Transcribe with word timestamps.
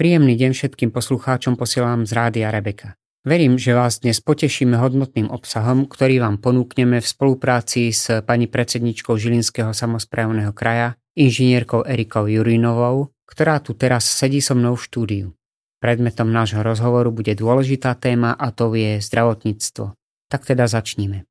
Príjemný 0.00 0.32
deň 0.32 0.56
všetkým 0.56 0.96
poslucháčom 0.96 1.60
posielam 1.60 2.08
z 2.08 2.16
Rádia 2.16 2.48
Rebeka. 2.48 2.96
Verím, 3.20 3.60
že 3.60 3.76
vás 3.76 4.00
dnes 4.00 4.24
potešíme 4.24 4.72
hodnotným 4.80 5.28
obsahom, 5.28 5.84
ktorý 5.84 6.24
vám 6.24 6.40
ponúkneme 6.40 7.04
v 7.04 7.04
spolupráci 7.04 7.92
s 7.92 8.08
pani 8.24 8.48
predsedničkou 8.48 9.12
Žilinského 9.20 9.76
samozprávneho 9.76 10.56
kraja, 10.56 10.96
inžinierkou 11.20 11.84
Erikou 11.84 12.32
Jurinovou, 12.32 13.12
ktorá 13.28 13.60
tu 13.60 13.76
teraz 13.76 14.08
sedí 14.08 14.40
so 14.40 14.56
mnou 14.56 14.72
v 14.72 14.88
štúdiu. 14.88 15.26
Predmetom 15.84 16.32
nášho 16.32 16.64
rozhovoru 16.64 17.12
bude 17.12 17.36
dôležitá 17.36 17.92
téma 17.92 18.32
a 18.32 18.56
to 18.56 18.72
je 18.72 19.04
zdravotníctvo. 19.04 20.00
Tak 20.32 20.48
teda 20.48 20.64
začníme. 20.64 21.28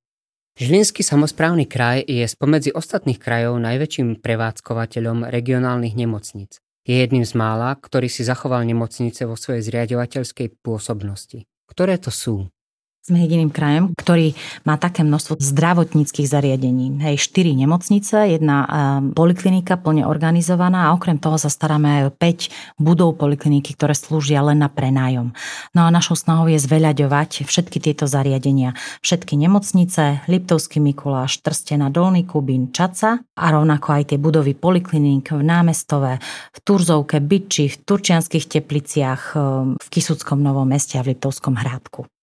Žilinský 0.62 1.02
samozprávny 1.02 1.66
kraj 1.66 2.06
je 2.06 2.22
spomedzi 2.22 2.70
ostatných 2.78 3.18
krajov 3.18 3.58
najväčším 3.66 4.22
prevádzkovateľom 4.22 5.26
regionálnych 5.26 5.98
nemocníc. 5.98 6.62
Je 6.90 6.98
jedným 6.98 7.22
z 7.22 7.38
mála, 7.38 7.78
ktorý 7.78 8.10
si 8.10 8.26
zachoval 8.26 8.66
nemocnice 8.66 9.30
vo 9.30 9.38
svojej 9.38 9.62
zriadovateľskej 9.62 10.58
pôsobnosti. 10.66 11.46
Ktoré 11.70 12.02
to 12.02 12.10
sú? 12.10 12.50
Sme 13.00 13.24
jediným 13.24 13.48
krajem, 13.48 13.96
ktorý 13.96 14.36
má 14.68 14.76
také 14.76 15.08
množstvo 15.08 15.40
zdravotníckých 15.40 16.28
zariadení. 16.28 17.00
Hej, 17.00 17.32
štyri 17.32 17.56
nemocnice, 17.56 18.36
jedna 18.36 18.68
um, 18.68 18.70
poliklinika 19.16 19.80
plne 19.80 20.04
organizovaná 20.04 20.92
a 20.92 20.94
okrem 21.00 21.16
toho 21.16 21.40
sa 21.40 21.48
staráme 21.48 21.88
aj 21.88 22.04
o 22.06 22.12
5 22.12 22.76
budov 22.76 23.16
polikliniky, 23.16 23.72
ktoré 23.72 23.96
slúžia 23.96 24.44
len 24.44 24.60
na 24.60 24.68
prenájom. 24.68 25.32
No 25.72 25.88
a 25.88 25.96
našou 25.96 26.20
snahou 26.20 26.52
je 26.52 26.60
zveľaďovať 26.60 27.48
všetky 27.48 27.80
tieto 27.80 28.04
zariadenia. 28.04 28.76
Všetky 29.00 29.40
nemocnice, 29.40 30.28
Liptovský 30.28 30.84
Mikuláš, 30.84 31.40
Trstena, 31.40 31.88
Dolný 31.88 32.28
Kubín, 32.28 32.76
Čaca 32.76 33.24
a 33.24 33.46
rovnako 33.48 33.96
aj 33.96 34.04
tie 34.12 34.20
budovy 34.20 34.60
polikliník 34.60 35.32
v 35.32 35.40
Námestove, 35.40 36.20
v 36.52 36.58
Turzovke, 36.68 37.24
Byči, 37.24 37.72
v 37.72 37.80
Turčianských 37.80 38.60
tepliciach, 38.60 39.40
v 39.80 39.88
Kisuckom 39.88 40.44
Novom 40.44 40.68
meste 40.68 41.00
a 41.00 41.04
v 41.08 41.16
Liptovskom 41.16 41.56
Hrádku. 41.56 42.19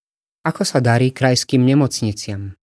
Ako 0.47 0.63
sa 0.63 0.79
darí 0.79 1.11
krajským 1.11 1.67
nemocniciam? 1.67 2.55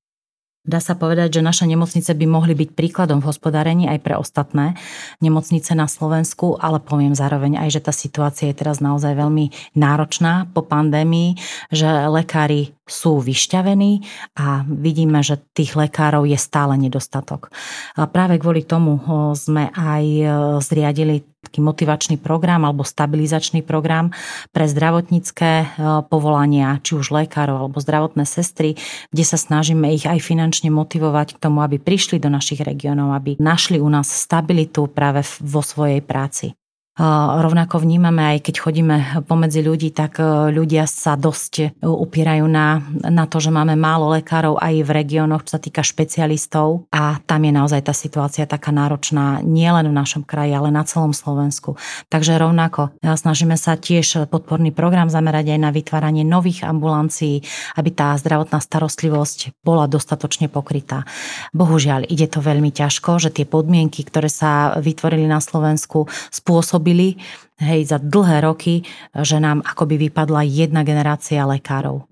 Dá 0.64 0.80
sa 0.80 0.96
povedať, 0.96 1.36
že 1.36 1.42
naše 1.44 1.68
nemocnice 1.68 2.16
by 2.16 2.24
mohli 2.24 2.56
byť 2.56 2.72
príkladom 2.72 3.20
v 3.20 3.28
hospodárení 3.28 3.92
aj 3.92 4.00
pre 4.00 4.16
ostatné 4.16 4.80
nemocnice 5.20 5.76
na 5.76 5.92
Slovensku, 5.92 6.56
ale 6.56 6.80
poviem 6.80 7.12
zároveň 7.12 7.60
aj, 7.60 7.76
že 7.76 7.84
tá 7.84 7.92
situácia 7.92 8.48
je 8.48 8.56
teraz 8.56 8.80
naozaj 8.80 9.12
veľmi 9.20 9.52
náročná 9.76 10.48
po 10.56 10.64
pandémii, 10.64 11.36
že 11.68 12.08
lekári 12.08 12.72
sú 12.84 13.24
vyšťavení 13.24 14.04
a 14.36 14.68
vidíme, 14.68 15.24
že 15.24 15.40
tých 15.56 15.80
lekárov 15.80 16.28
je 16.28 16.36
stále 16.36 16.76
nedostatok. 16.76 17.48
A 17.96 18.08
práve 18.12 18.36
kvôli 18.40 18.68
tomu 18.68 19.00
sme 19.40 19.72
aj 19.72 20.04
e, 20.04 20.26
zriadili 20.60 21.24
taký 21.44 21.60
motivačný 21.64 22.16
program 22.20 22.68
alebo 22.68 22.88
stabilizačný 22.88 23.64
program 23.64 24.12
pre 24.52 24.68
zdravotnícke 24.68 25.50
e, 25.64 25.66
povolania, 26.12 26.84
či 26.84 27.00
už 27.00 27.12
lekárov 27.12 27.68
alebo 27.68 27.80
zdravotné 27.80 28.28
sestry, 28.28 28.76
kde 29.16 29.24
sa 29.24 29.40
snažíme 29.40 29.88
ich 29.96 30.04
aj 30.04 30.20
finančne 30.20 30.68
motivovať 30.68 31.36
k 31.36 31.42
tomu, 31.44 31.64
aby 31.64 31.80
prišli 31.80 32.20
do 32.20 32.28
našich 32.28 32.60
regiónov, 32.64 33.16
aby 33.16 33.40
našli 33.40 33.80
u 33.80 33.88
nás 33.88 34.12
stabilitu 34.12 34.92
práve 34.92 35.24
vo 35.40 35.64
svojej 35.64 36.04
práci. 36.04 36.56
Rovnako 36.94 37.82
vnímame, 37.82 38.38
aj 38.38 38.46
keď 38.46 38.56
chodíme 38.62 38.98
pomedzi 39.26 39.66
ľudí, 39.66 39.90
tak 39.90 40.22
e, 40.22 40.54
ľudia 40.54 40.86
sa 40.86 41.18
dosť 41.18 41.82
upierajú 41.82 42.46
na, 42.46 42.86
na 43.10 43.26
to, 43.26 43.42
že 43.42 43.50
máme 43.50 43.74
málo 43.74 44.14
lekárov 44.14 44.62
aj 44.62 44.86
v 44.86 44.90
regiónoch, 45.02 45.42
čo 45.42 45.58
sa 45.58 45.62
týka 45.62 45.82
špecialistov 45.82 46.86
a 46.94 47.18
tam 47.26 47.50
je 47.50 47.52
naozaj 47.58 47.90
tá 47.90 47.98
situácia 47.98 48.46
taká 48.46 48.70
náročná 48.70 49.42
nielen 49.42 49.90
v 49.90 49.98
našom 49.98 50.22
kraji, 50.22 50.54
ale 50.54 50.70
na 50.70 50.86
celom 50.86 51.18
Slovensku. 51.18 51.82
Takže 52.14 52.38
rovnako 52.38 52.94
e, 53.02 53.18
snažíme 53.18 53.58
sa 53.58 53.74
tiež 53.74 54.30
podporný 54.30 54.70
program 54.70 55.10
zamerať 55.10 55.50
aj 55.50 55.60
na 55.66 55.74
vytváranie 55.74 56.22
nových 56.22 56.62
ambulancií, 56.62 57.42
aby 57.74 57.90
tá 57.90 58.14
zdravotná 58.22 58.62
starostlivosť 58.62 59.66
bola 59.66 59.90
dostatočne 59.90 60.46
pokrytá. 60.46 61.10
Bohužiaľ, 61.58 62.06
ide 62.06 62.30
to 62.30 62.38
veľmi 62.38 62.70
ťažko, 62.70 63.18
že 63.18 63.34
tie 63.34 63.50
podmienky, 63.50 64.06
ktoré 64.06 64.30
sa 64.30 64.78
vytvorili 64.78 65.26
na 65.26 65.42
Slovensku, 65.42 66.06
spôsob 66.30 66.83
spôsobili 66.84 67.16
hej, 67.64 67.82
za 67.88 67.98
dlhé 68.04 68.44
roky, 68.44 68.84
že 69.16 69.40
nám 69.40 69.64
akoby 69.64 70.12
vypadla 70.12 70.44
jedna 70.44 70.84
generácia 70.84 71.48
lekárov. 71.48 72.04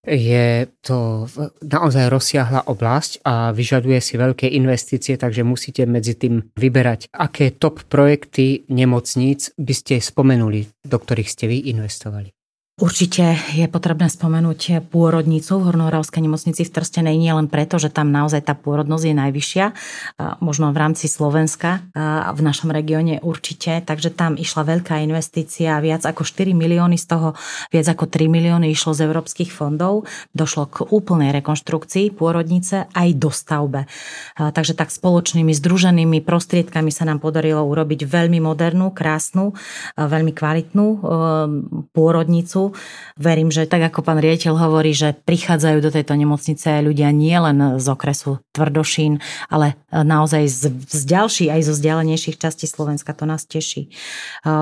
Je 0.00 0.64
to 0.80 1.28
naozaj 1.60 2.08
rozsiahla 2.08 2.72
oblasť 2.72 3.20
a 3.20 3.52
vyžaduje 3.52 4.00
si 4.00 4.16
veľké 4.16 4.48
investície, 4.48 5.20
takže 5.20 5.44
musíte 5.44 5.84
medzi 5.84 6.16
tým 6.16 6.40
vyberať, 6.56 7.12
aké 7.12 7.52
top 7.52 7.84
projekty 7.84 8.64
nemocníc 8.72 9.52
by 9.60 9.74
ste 9.76 10.00
spomenuli, 10.00 10.64
do 10.88 10.96
ktorých 10.96 11.28
ste 11.28 11.52
vy 11.52 11.68
investovali. 11.76 12.32
Určite 12.80 13.36
je 13.52 13.68
potrebné 13.68 14.08
spomenúť 14.08 14.88
pôrodnicu 14.88 15.60
v 15.60 15.68
Hornohoravskej 15.68 16.24
nemocnici 16.24 16.64
v 16.64 16.72
Trstenej. 16.72 17.20
Nie 17.20 17.36
len 17.36 17.44
preto, 17.44 17.76
že 17.76 17.92
tam 17.92 18.08
naozaj 18.08 18.40
tá 18.40 18.56
pôrodnosť 18.56 19.04
je 19.04 19.14
najvyššia, 19.20 19.66
možno 20.40 20.72
v 20.72 20.80
rámci 20.80 21.04
Slovenska 21.04 21.84
a 21.92 22.32
v 22.32 22.40
našom 22.40 22.72
regióne 22.72 23.20
určite, 23.20 23.84
takže 23.84 24.08
tam 24.16 24.32
išla 24.32 24.64
veľká 24.64 24.96
investícia, 25.04 25.76
viac 25.84 26.08
ako 26.08 26.24
4 26.24 26.56
milióny, 26.56 26.96
z 26.96 27.04
toho 27.04 27.36
viac 27.68 27.84
ako 27.84 28.08
3 28.08 28.32
milióny 28.32 28.72
išlo 28.72 28.96
z 28.96 29.04
európskych 29.04 29.52
fondov, 29.52 30.08
došlo 30.32 30.64
k 30.72 30.88
úplnej 30.88 31.36
rekonštrukcii 31.36 32.16
pôrodnice 32.16 32.88
aj 32.96 33.08
dostavbe. 33.20 33.84
Takže 34.40 34.72
tak 34.72 34.88
spoločnými 34.88 35.52
združenými 35.52 36.24
prostriedkami 36.24 36.88
sa 36.88 37.04
nám 37.04 37.20
podarilo 37.20 37.60
urobiť 37.60 38.08
veľmi 38.08 38.40
modernú, 38.40 38.88
krásnu, 38.88 39.52
veľmi 40.00 40.32
kvalitnú 40.32 40.86
pôrodnicu, 41.92 42.69
Verím, 43.20 43.52
že 43.52 43.68
tak 43.68 43.92
ako 43.92 44.02
pán 44.02 44.18
riaditeľ 44.18 44.54
hovorí, 44.56 44.96
že 44.96 45.12
prichádzajú 45.12 45.78
do 45.84 45.90
tejto 45.92 46.14
nemocnice 46.16 46.80
ľudia 46.80 47.12
nie 47.12 47.36
len 47.36 47.78
z 47.78 47.86
okresu 47.90 48.42
Tvrdošín, 48.50 49.22
ale 49.48 49.78
naozaj 49.92 50.42
z, 50.48 50.62
z 50.88 51.02
ďalších, 51.06 51.50
aj 51.52 51.60
zo 51.66 51.72
vzdialenejších 51.76 52.36
častí 52.40 52.66
Slovenska. 52.66 53.14
To 53.14 53.28
nás 53.28 53.46
teší. 53.46 53.92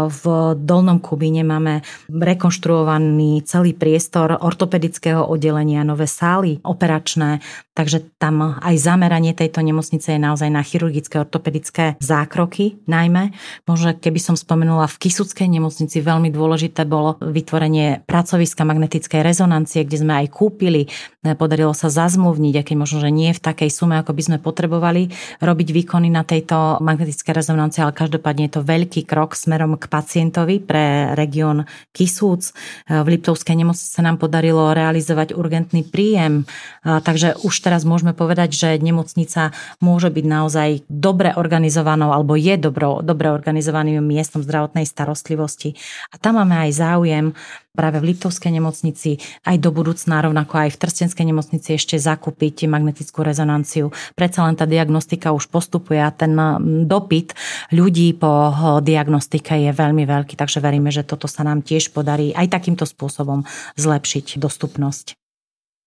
V 0.08 0.22
Dolnom 0.58 0.98
Kubíne 1.00 1.46
máme 1.46 1.86
rekonštruovaný 2.10 3.46
celý 3.46 3.72
priestor 3.72 4.36
ortopedického 4.40 5.24
oddelenia, 5.24 5.86
nové 5.86 6.10
sály 6.10 6.60
operačné, 6.66 7.40
takže 7.72 8.02
tam 8.18 8.58
aj 8.58 8.74
zameranie 8.76 9.32
tejto 9.32 9.62
nemocnice 9.62 10.14
je 10.14 10.20
naozaj 10.20 10.50
na 10.50 10.60
chirurgické 10.66 11.22
ortopedické 11.22 11.94
zákroky 12.02 12.82
najmä. 12.90 13.30
Možno 13.70 13.94
keby 13.94 14.18
som 14.18 14.34
spomenula 14.34 14.90
v 14.90 14.98
Kisuckej 14.98 15.46
nemocnici 15.46 16.02
veľmi 16.02 16.34
dôležité 16.34 16.84
bolo 16.84 17.16
vytvorenie 17.22 17.97
pracoviska 18.04 18.62
magnetickej 18.62 19.20
rezonancie, 19.24 19.82
kde 19.82 19.98
sme 20.02 20.14
aj 20.24 20.26
kúpili, 20.30 20.86
e, 21.24 21.34
podarilo 21.34 21.72
sa 21.72 21.90
zazmluvniť, 21.90 22.62
keď 22.62 22.76
možno, 22.78 22.98
že 23.02 23.10
nie 23.10 23.34
v 23.34 23.40
takej 23.40 23.70
sume, 23.72 23.98
ako 23.98 24.14
by 24.14 24.22
sme 24.22 24.38
potrebovali 24.38 25.10
robiť 25.42 25.68
výkony 25.74 26.08
na 26.12 26.22
tejto 26.22 26.78
magnetické 26.82 27.34
rezonancie, 27.34 27.82
ale 27.82 27.96
každopádne 27.96 28.48
je 28.48 28.54
to 28.58 28.62
veľký 28.66 29.06
krok 29.08 29.34
smerom 29.34 29.74
k 29.80 29.90
pacientovi 29.90 30.62
pre 30.62 31.14
región 31.14 31.66
Kisúc. 31.90 32.52
E, 32.86 33.02
v 33.02 33.18
Liptovskej 33.18 33.56
nemocnici 33.58 33.90
sa 33.90 34.04
nám 34.04 34.20
podarilo 34.20 34.74
realizovať 34.74 35.34
urgentný 35.34 35.86
príjem, 35.86 36.44
e, 36.84 37.02
takže 37.02 37.40
už 37.42 37.54
teraz 37.64 37.82
môžeme 37.88 38.14
povedať, 38.14 38.54
že 38.54 38.68
nemocnica 38.78 39.50
môže 39.78 40.10
byť 40.10 40.24
naozaj 40.26 40.68
dobre 40.90 41.34
organizovanou 41.34 42.10
alebo 42.10 42.34
je 42.34 42.54
dobro, 42.58 43.00
dobre 43.02 43.30
organizovaným 43.30 44.02
miestom 44.02 44.42
zdravotnej 44.42 44.84
starostlivosti. 44.88 45.78
A 46.12 46.16
tam 46.18 46.40
máme 46.40 46.68
aj 46.68 46.70
záujem 46.74 47.26
práve 47.78 48.02
v 48.02 48.10
Liptovskej 48.10 48.50
nemocnici, 48.50 49.22
aj 49.46 49.62
do 49.62 49.70
budúcna, 49.70 50.26
rovnako 50.26 50.66
aj 50.66 50.74
v 50.74 50.80
Trstenskej 50.82 51.22
nemocnici 51.30 51.78
ešte 51.78 51.94
zakúpiť 51.94 52.66
magnetickú 52.66 53.22
rezonanciu. 53.22 53.94
Predsa 54.18 54.42
len 54.50 54.58
tá 54.58 54.66
diagnostika 54.66 55.30
už 55.30 55.46
postupuje 55.46 56.02
a 56.02 56.10
ten 56.10 56.34
dopyt 56.90 57.38
ľudí 57.70 58.18
po 58.18 58.50
diagnostike 58.82 59.54
je 59.54 59.70
veľmi 59.70 60.02
veľký, 60.02 60.34
takže 60.34 60.58
veríme, 60.58 60.90
že 60.90 61.06
toto 61.06 61.30
sa 61.30 61.46
nám 61.46 61.62
tiež 61.62 61.94
podarí 61.94 62.34
aj 62.34 62.50
takýmto 62.50 62.82
spôsobom 62.82 63.46
zlepšiť 63.78 64.42
dostupnosť. 64.42 65.14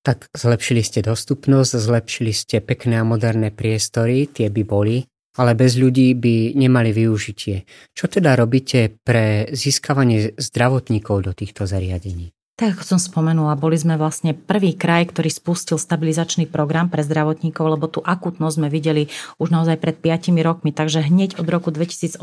Tak 0.01 0.33
zlepšili 0.33 0.81
ste 0.81 1.05
dostupnosť, 1.05 1.77
zlepšili 1.77 2.33
ste 2.33 2.57
pekné 2.63 3.03
a 3.03 3.05
moderné 3.05 3.51
priestory, 3.53 4.25
tie 4.25 4.49
by 4.49 4.63
boli 4.63 5.10
ale 5.37 5.55
bez 5.55 5.79
ľudí 5.79 6.17
by 6.17 6.57
nemali 6.59 6.91
využitie. 6.91 7.63
Čo 7.95 8.11
teda 8.11 8.35
robíte 8.35 8.91
pre 9.03 9.47
získavanie 9.53 10.35
zdravotníkov 10.35 11.27
do 11.27 11.31
týchto 11.31 11.63
zariadení? 11.63 12.35
Tak 12.61 12.77
ako 12.77 12.93
som 12.93 13.01
spomenula, 13.01 13.57
boli 13.57 13.73
sme 13.73 13.97
vlastne 13.97 14.37
prvý 14.37 14.77
kraj, 14.77 15.09
ktorý 15.09 15.33
spustil 15.33 15.81
stabilizačný 15.81 16.45
program 16.45 16.93
pre 16.93 17.01
zdravotníkov, 17.01 17.65
lebo 17.73 17.89
tú 17.89 18.05
akutnosť 18.05 18.53
sme 18.53 18.69
videli 18.69 19.09
už 19.41 19.49
naozaj 19.49 19.81
pred 19.81 19.97
5 19.97 20.29
rokmi, 20.45 20.69
takže 20.69 21.01
hneď 21.01 21.41
od 21.41 21.49
roku 21.49 21.73
2018 21.73 22.21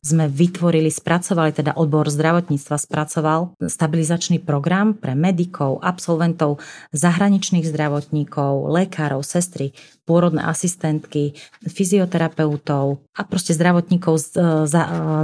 sme 0.00 0.32
vytvorili, 0.32 0.88
spracovali, 0.88 1.52
teda 1.52 1.76
odbor 1.76 2.08
zdravotníctva 2.08 2.72
spracoval 2.80 3.52
stabilizačný 3.60 4.40
program 4.40 4.96
pre 4.96 5.12
medikov, 5.12 5.84
absolventov, 5.84 6.56
zahraničných 6.96 7.68
zdravotníkov, 7.68 8.72
lekárov, 8.72 9.20
sestry, 9.28 9.76
pôrodné 10.08 10.40
asistentky, 10.40 11.36
fyzioterapeutov 11.68 13.04
a 13.12 13.28
proste 13.28 13.52
zdravotníkov, 13.52 14.40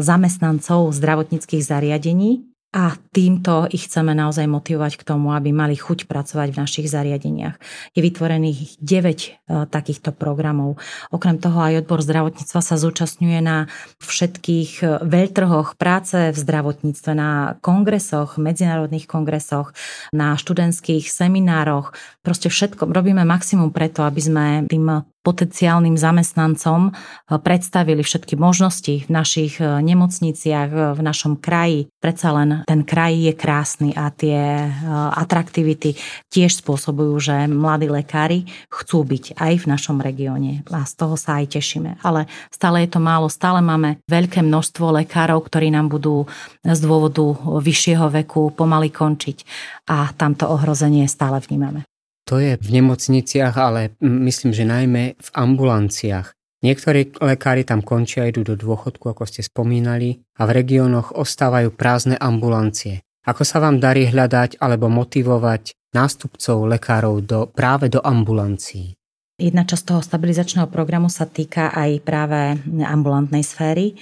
zamestnancov 0.05 0.93
zdravotníckých 0.93 1.65
zariadení 1.65 2.52
a 2.73 2.97
týmto 3.13 3.69
ich 3.69 3.85
chceme 3.85 4.17
naozaj 4.17 4.49
motivovať 4.49 4.97
k 4.97 5.05
tomu, 5.05 5.37
aby 5.37 5.53
mali 5.53 5.77
chuť 5.77 6.09
pracovať 6.09 6.49
v 6.57 6.61
našich 6.65 6.89
zariadeniach. 6.89 7.61
Je 7.93 8.01
vytvorených 8.01 8.81
9 8.81 8.89
e, 9.13 9.31
takýchto 9.69 10.17
programov. 10.17 10.81
Okrem 11.13 11.37
toho 11.37 11.61
aj 11.61 11.85
odbor 11.85 12.01
zdravotníctva 12.01 12.61
sa 12.65 12.81
zúčastňuje 12.81 13.45
na 13.45 13.69
všetkých 14.01 14.71
e, 14.81 14.85
veľtrhoch 15.05 15.77
práce 15.77 16.33
v 16.33 16.37
zdravotníctve, 16.41 17.13
na 17.13 17.61
kongresoch, 17.61 18.41
medzinárodných 18.41 19.05
kongresoch, 19.05 19.77
na 20.17 20.41
študentských 20.41 21.13
seminároch. 21.13 21.93
Proste 22.25 22.49
všetko 22.49 22.89
robíme 22.89 23.21
maximum 23.29 23.69
preto, 23.69 24.01
aby 24.01 24.21
sme 24.25 24.45
tým 24.65 25.12
potenciálnym 25.23 25.95
zamestnancom 25.95 26.91
eh, 26.91 27.39
predstavili 27.39 28.03
všetky 28.03 28.35
možnosti 28.35 29.07
v 29.07 29.11
našich 29.11 29.63
eh, 29.63 29.81
nemocniciach, 29.81 30.71
eh, 30.71 30.81
v 30.99 31.01
našom 31.01 31.39
kraji. 31.39 31.89
Predsa 32.03 32.29
len 32.35 32.67
ten 32.67 32.83
kraj 32.83 33.15
je 33.15 33.33
krásny 33.33 33.95
a 33.95 34.11
tie 34.11 34.67
atraktivity 35.15 35.95
tiež 36.35 36.59
spôsobujú, 36.59 37.15
že 37.23 37.47
mladí 37.47 37.87
lekári 37.87 38.51
chcú 38.67 39.07
byť 39.07 39.39
aj 39.39 39.53
v 39.63 39.69
našom 39.71 40.03
regióne 40.03 40.67
a 40.75 40.83
z 40.83 40.93
toho 40.99 41.15
sa 41.15 41.39
aj 41.39 41.55
tešíme. 41.55 42.03
Ale 42.03 42.27
stále 42.51 42.83
je 42.83 42.91
to 42.91 42.99
málo, 42.99 43.31
stále 43.31 43.63
máme 43.63 44.03
veľké 44.11 44.43
množstvo 44.43 44.99
lekárov, 44.99 45.47
ktorí 45.47 45.71
nám 45.71 45.95
budú 45.95 46.27
z 46.67 46.81
dôvodu 46.83 47.23
vyššieho 47.63 48.11
veku 48.11 48.51
pomaly 48.51 48.91
končiť 48.91 49.47
a 49.87 50.11
tamto 50.19 50.51
ohrozenie 50.51 51.07
stále 51.07 51.39
vnímame. 51.39 51.87
To 52.31 52.39
je 52.39 52.55
v 52.55 52.69
nemocniciach, 52.71 53.55
ale 53.59 53.99
myslím, 54.01 54.55
že 54.55 54.65
najmä 54.69 55.19
v 55.19 55.29
ambulanciách. 55.35 56.33
Niektorí 56.63 57.19
lekári 57.19 57.67
tam 57.67 57.83
končia, 57.83 58.31
idú 58.31 58.47
do 58.47 58.55
dôchodku, 58.55 59.11
ako 59.11 59.27
ste 59.27 59.43
spomínali, 59.43 60.23
a 60.39 60.47
v 60.47 60.63
regiónoch 60.63 61.11
ostávajú 61.19 61.75
prázdne 61.75 62.15
ambulancie. 62.15 63.03
Ako 63.27 63.43
sa 63.43 63.59
vám 63.59 63.83
darí 63.83 64.07
hľadať 64.07 64.63
alebo 64.63 64.87
motivovať 64.87 65.75
nástupcov 65.91 66.71
lekárov 66.71 67.15
do, 67.27 67.41
práve 67.51 67.91
do 67.91 67.99
ambulancií? 67.99 68.95
Jedna 69.43 69.67
časť 69.67 69.85
toho 69.91 70.01
stabilizačného 70.07 70.71
programu 70.71 71.11
sa 71.11 71.27
týka 71.27 71.75
aj 71.75 72.07
práve 72.07 72.63
ambulantnej 72.87 73.43
sféry. 73.43 73.91
E, 73.91 73.95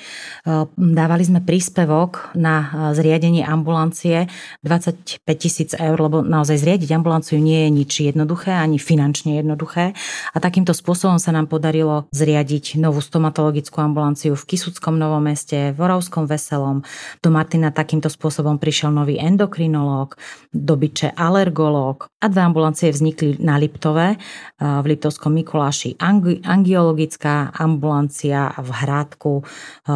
dávali 0.77 1.25
sme 1.25 1.41
príspevok 1.41 2.37
na 2.37 2.61
e, 2.61 2.67
zriadenie 2.93 3.41
ambulancie 3.41 4.29
25 4.61 5.25
tisíc 5.41 5.73
eur, 5.73 5.97
lebo 5.97 6.21
naozaj 6.21 6.61
zriadiť 6.61 6.93
ambulanciu 6.93 7.41
nie 7.41 7.65
je 7.65 7.71
nič 7.73 7.93
jednoduché, 8.13 8.53
ani 8.53 8.77
finančne 8.77 9.41
jednoduché. 9.41 9.97
A 10.37 10.37
takýmto 10.45 10.77
spôsobom 10.77 11.17
sa 11.17 11.33
nám 11.33 11.49
podarilo 11.49 12.05
zriadiť 12.13 12.77
novú 12.77 13.01
stomatologickú 13.01 13.81
ambulanciu 13.81 14.37
v 14.37 14.45
Kisuckom 14.45 15.01
Novom 15.01 15.25
meste, 15.25 15.73
v 15.73 15.79
Oravskom 15.81 16.29
Veselom. 16.29 16.85
Do 17.25 17.33
Martina 17.33 17.73
takýmto 17.73 18.13
spôsobom 18.13 18.61
prišiel 18.61 18.93
nový 18.93 19.17
endokrinológ, 19.17 20.21
do 20.53 20.77
Byče 20.77 21.17
alergológ 21.17 22.13
a 22.21 22.29
dve 22.29 22.45
ambulancie 22.45 22.93
vznikli 22.93 23.41
na 23.41 23.57
Liptove, 23.57 24.13
e, 24.13 24.17
v 24.61 24.85
Liptovskom 24.85 25.30
Mikuláši 25.31 25.97
angiologická 26.45 27.55
ambulancia 27.55 28.51
v 28.59 28.71
Hrádku, 28.71 29.35
eh, 29.41 29.93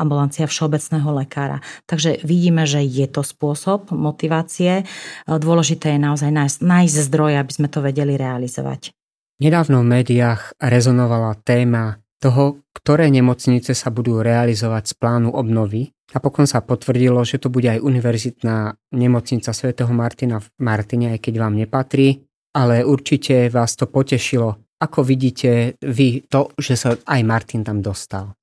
ambulancia 0.00 0.46
všeobecného 0.46 1.10
lekára. 1.12 1.58
Takže 1.90 2.22
vidíme, 2.22 2.64
že 2.64 2.80
je 2.86 3.10
to 3.10 3.26
spôsob 3.26 3.90
motivácie. 3.90 4.82
Eh, 4.82 5.38
dôležité 5.38 5.98
je 5.98 6.00
naozaj 6.00 6.30
nájsť, 6.30 6.58
nájsť 6.62 6.96
zdroje, 7.10 7.36
aby 7.36 7.52
sme 7.52 7.68
to 7.68 7.82
vedeli 7.82 8.14
realizovať. 8.14 8.94
Nedávno 9.36 9.84
v 9.84 10.00
médiách 10.00 10.56
rezonovala 10.56 11.36
téma 11.44 12.00
toho, 12.16 12.64
ktoré 12.72 13.12
nemocnice 13.12 13.76
sa 13.76 13.92
budú 13.92 14.24
realizovať 14.24 14.92
z 14.92 14.94
plánu 14.96 15.28
obnovy. 15.36 15.92
Napokon 16.16 16.48
sa 16.48 16.64
potvrdilo, 16.64 17.20
že 17.26 17.36
to 17.36 17.52
bude 17.52 17.68
aj 17.68 17.82
univerzitná 17.82 18.72
nemocnica 18.96 19.50
svätého 19.52 19.92
Martina 19.92 20.40
v 20.40 20.48
Martine, 20.62 21.12
aj 21.12 21.20
keď 21.20 21.34
vám 21.36 21.54
nepatrí, 21.58 22.24
ale 22.56 22.86
určite 22.86 23.52
vás 23.52 23.76
to 23.76 23.84
potešilo, 23.84 24.56
ako 24.80 25.00
vidíte 25.04 25.80
vy 25.80 26.24
to, 26.28 26.52
že 26.60 26.74
sa 26.76 26.90
aj 26.94 27.20
Martin 27.24 27.64
tam 27.64 27.80
dostal? 27.80 28.36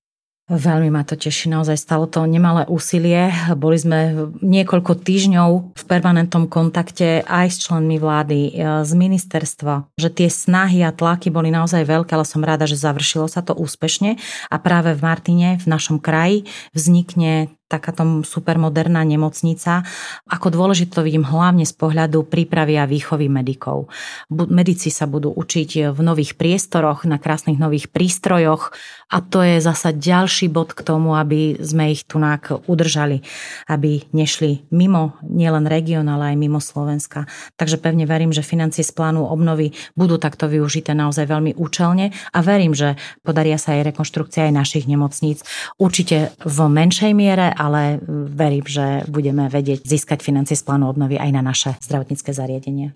Veľmi 0.43 0.91
ma 0.91 1.07
to 1.07 1.15
teší, 1.15 1.47
naozaj 1.47 1.79
stalo 1.79 2.03
to 2.03 2.27
nemalé 2.27 2.67
úsilie. 2.67 3.31
Boli 3.55 3.79
sme 3.79 4.27
niekoľko 4.43 4.99
týždňov 4.99 5.49
v 5.71 5.83
permanentnom 5.87 6.51
kontakte 6.51 7.23
aj 7.23 7.47
s 7.47 7.63
členmi 7.63 7.95
vlády, 7.95 8.51
e, 8.51 8.83
z 8.83 8.91
ministerstva, 8.91 9.95
že 9.95 10.11
tie 10.11 10.27
snahy 10.27 10.83
a 10.83 10.91
tlaky 10.91 11.31
boli 11.31 11.47
naozaj 11.47 11.87
veľké, 11.87 12.11
ale 12.11 12.27
som 12.27 12.43
rada, 12.43 12.67
že 12.67 12.75
završilo 12.75 13.31
sa 13.31 13.39
to 13.39 13.55
úspešne 13.55 14.19
a 14.51 14.55
práve 14.59 14.91
v 14.91 14.99
Martine, 14.99 15.49
v 15.63 15.67
našom 15.71 16.03
kraji, 16.03 16.43
vznikne 16.75 17.47
takáto 17.69 18.25
supermoderná 18.25 19.05
nemocnica. 19.05 19.85
Ako 20.27 20.49
dôležité 20.49 20.99
to 20.99 21.05
vidím 21.05 21.23
hlavne 21.23 21.63
z 21.63 21.73
pohľadu 21.77 22.27
prípravy 22.27 22.81
a 22.81 22.89
výchovy 22.89 23.29
medikov. 23.29 23.87
Medici 24.29 24.89
sa 24.89 25.05
budú 25.05 25.29
učiť 25.31 25.93
v 25.93 25.99
nových 26.01 26.35
priestoroch, 26.35 27.05
na 27.05 27.21
krásnych 27.21 27.61
nových 27.61 27.93
prístrojoch 27.93 28.73
a 29.13 29.17
to 29.21 29.45
je 29.45 29.61
zasa 29.61 29.93
ďalší 29.93 30.49
bod 30.49 30.73
k 30.73 30.81
tomu, 30.81 31.13
aby 31.13 31.61
sme 31.61 31.93
ich 31.93 32.05
tu 32.09 32.17
udržali, 32.65 33.21
aby 33.69 34.07
nešli 34.15 34.69
mimo 34.73 35.17
nielen 35.25 35.69
región, 35.69 36.09
ale 36.09 36.33
aj 36.33 36.37
mimo 36.39 36.57
Slovenska. 36.57 37.29
Takže 37.59 37.77
pevne 37.77 38.07
verím, 38.09 38.33
že 38.33 38.45
financie 38.45 38.81
z 38.81 38.93
plánu 38.95 39.27
obnovy 39.27 39.75
budú 39.93 40.17
takto 40.17 40.49
využité 40.49 40.95
naozaj 40.97 41.29
veľmi 41.29 41.53
účelne 41.57 42.15
a 42.33 42.39
verím, 42.41 42.73
že 42.73 42.95
podaria 43.21 43.59
sa 43.59 43.77
aj 43.77 43.93
rekonštrukcia 43.93 44.49
aj 44.49 44.53
našich 44.53 44.85
nemocníc. 44.89 45.45
Určite 45.77 46.33
v 46.41 46.59
menšej 46.69 47.11
miere, 47.13 47.53
ale 47.63 48.03
verím, 48.27 48.67
že 48.67 49.07
budeme 49.07 49.47
vedieť 49.47 49.87
získať 49.87 50.19
financie 50.19 50.59
z 50.59 50.67
plánu 50.67 50.91
obnovy 50.91 51.15
aj 51.15 51.31
na 51.31 51.39
naše 51.39 51.79
zdravotnícke 51.79 52.35
zariadenie. 52.35 52.91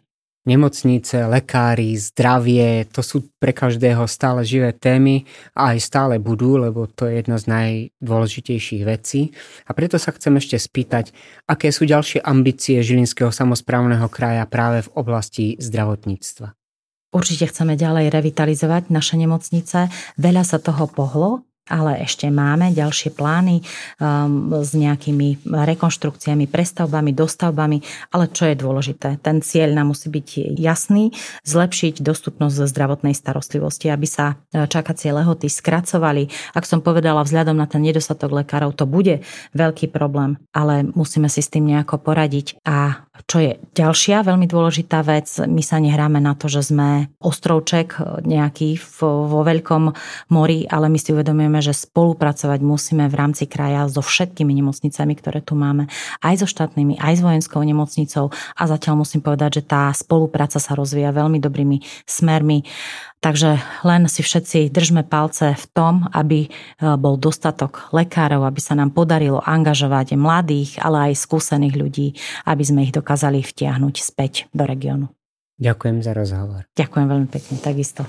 Nemocnice, 0.47 1.27
lekári, 1.27 1.99
zdravie, 1.99 2.87
to 2.87 3.03
sú 3.03 3.27
pre 3.35 3.51
každého 3.51 4.07
stále 4.07 4.47
živé 4.47 4.71
témy 4.71 5.27
a 5.51 5.75
aj 5.75 5.83
stále 5.83 6.23
budú, 6.23 6.55
lebo 6.55 6.87
to 6.87 7.03
je 7.03 7.19
jedna 7.19 7.35
z 7.35 7.51
najdôležitejších 7.51 8.83
vecí. 8.87 9.35
A 9.67 9.75
preto 9.75 9.99
sa 9.99 10.15
chcem 10.15 10.39
ešte 10.39 10.55
spýtať, 10.55 11.11
aké 11.51 11.67
sú 11.67 11.83
ďalšie 11.83 12.23
ambície 12.23 12.79
Žilinského 12.79 13.27
samozprávneho 13.27 14.07
kraja 14.07 14.47
práve 14.47 14.87
v 14.87 14.93
oblasti 14.95 15.45
zdravotníctva. 15.59 16.55
Určite 17.11 17.51
chceme 17.51 17.75
ďalej 17.75 18.07
revitalizovať 18.11 18.87
naše 18.87 19.19
nemocnice. 19.19 19.91
Veľa 20.15 20.43
sa 20.47 20.63
toho 20.63 20.87
pohlo, 20.87 21.46
ale 21.67 22.03
ešte 22.03 22.27
máme 22.31 22.71
ďalšie 22.71 23.13
plány 23.15 23.61
um, 23.99 24.63
s 24.63 24.71
nejakými 24.75 25.47
rekonštrukciami, 25.47 26.47
prestavbami, 26.47 27.11
dostavbami, 27.11 27.77
ale 28.11 28.25
čo 28.31 28.47
je 28.47 28.55
dôležité, 28.55 29.19
ten 29.19 29.43
cieľ 29.43 29.75
nám 29.75 29.91
musí 29.91 30.07
byť 30.11 30.57
jasný, 30.59 31.11
zlepšiť 31.43 32.03
dostupnosť 32.03 32.67
zdravotnej 32.67 33.15
starostlivosti, 33.15 33.87
aby 33.91 34.07
sa 34.07 34.39
e, 34.51 34.67
čakacie 34.67 35.11
lehoty 35.11 35.47
skracovali. 35.47 36.29
Ak 36.53 36.67
som 36.67 36.83
povedala, 36.83 37.23
vzhľadom 37.23 37.55
na 37.55 37.65
ten 37.65 37.83
nedostatok 37.83 38.43
lekárov, 38.43 38.75
to 38.75 38.83
bude 38.87 39.23
veľký 39.55 39.89
problém, 39.89 40.37
ale 40.51 40.87
musíme 40.93 41.31
si 41.31 41.41
s 41.41 41.51
tým 41.51 41.67
nejako 41.67 41.99
poradiť. 42.03 42.61
A 42.67 43.06
čo 43.25 43.41
je 43.41 43.51
ďalšia 43.73 44.21
veľmi 44.21 44.45
dôležitá 44.45 45.01
vec, 45.01 45.25
my 45.41 45.63
sa 45.65 45.81
nehráme 45.81 46.21
na 46.21 46.37
to, 46.37 46.45
že 46.45 46.69
sme 46.69 47.09
ostrovček 47.17 47.97
nejaký 48.23 48.77
vo 49.01 49.41
veľkom 49.41 49.83
mori, 50.29 50.69
ale 50.69 50.91
my 50.91 50.99
si 51.01 51.15
uvedomujeme, 51.15 51.57
že 51.63 51.73
spolupracovať 51.73 52.59
musíme 52.61 53.09
v 53.09 53.15
rámci 53.17 53.49
kraja 53.49 53.89
so 53.89 54.05
všetkými 54.05 54.53
nemocnicami, 54.61 55.13
ktoré 55.17 55.41
tu 55.41 55.57
máme, 55.57 55.89
aj 56.21 56.45
so 56.45 56.47
štátnymi, 56.47 57.01
aj 57.01 57.13
s 57.17 57.21
vojenskou 57.25 57.61
nemocnicou 57.65 58.29
a 58.53 58.63
zatiaľ 58.69 59.01
musím 59.01 59.25
povedať, 59.25 59.61
že 59.61 59.63
tá 59.65 59.89
spolupráca 59.95 60.61
sa 60.61 60.77
rozvíja 60.77 61.09
veľmi 61.15 61.41
dobrými 61.41 61.81
smermi. 62.05 62.67
Takže 63.17 63.57
len 63.81 64.05
si 64.05 64.21
všetci 64.21 64.69
držme 64.69 65.01
palce 65.01 65.57
v 65.57 65.65
tom, 65.73 66.05
aby 66.13 66.45
e, 66.45 66.49
bol 67.01 67.17
dostatok 67.17 67.89
lekárov, 67.89 68.45
aby 68.45 68.61
sa 68.61 68.77
nám 68.77 68.93
podarilo 68.93 69.41
angažovať 69.41 70.13
mladých, 70.13 70.77
ale 70.77 71.09
aj 71.11 71.25
skúsených 71.25 71.75
ľudí, 71.81 72.07
aby 72.45 72.61
sme 72.61 72.85
ich 72.85 72.93
dokázali 73.07 73.39
vtiahnuť 73.39 73.95
späť 74.03 74.51
do 74.51 74.67
regiónu. 74.67 75.07
Ďakujem 75.63 76.03
za 76.03 76.11
rozhovor. 76.11 76.67
Ďakujem 76.75 77.07
veľmi 77.07 77.29
pekne, 77.31 77.55
takisto. 77.63 78.03